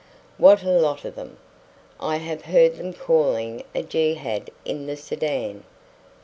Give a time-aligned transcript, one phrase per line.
[0.39, 1.37] What a lot of them!
[1.99, 5.63] I have heard them calling a jehad in the Sudan.